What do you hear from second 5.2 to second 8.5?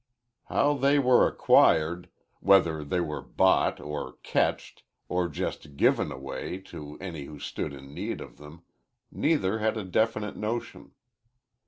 just given away to any who stood in need of